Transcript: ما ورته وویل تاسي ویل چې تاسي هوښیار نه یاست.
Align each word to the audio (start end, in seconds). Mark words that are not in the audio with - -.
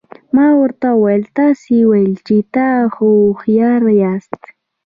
ما 0.35 0.47
ورته 0.61 0.87
وویل 0.93 1.23
تاسي 1.37 1.77
ویل 1.89 2.13
چې 2.27 2.35
تاسي 2.55 2.91
هوښیار 2.95 3.79
نه 3.87 3.93
یاست. 4.03 4.41